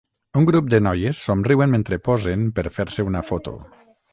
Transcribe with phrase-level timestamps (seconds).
[0.39, 3.59] Un grup de noies somriuen mentre posen per fer-se una foto.